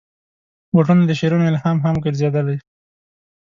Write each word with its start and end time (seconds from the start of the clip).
بوټونه 0.73 1.03
د 1.07 1.11
شعرونو 1.19 1.45
الهام 1.51 1.77
هم 1.85 1.95
ګرځېدلي. 2.05 2.57